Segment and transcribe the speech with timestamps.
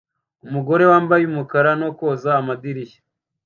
[0.45, 2.99] Umugore wambaye umukara no koza amadirishya